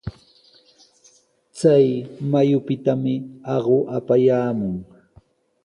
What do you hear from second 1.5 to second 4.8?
Chay mayupitami aqu apayaamun.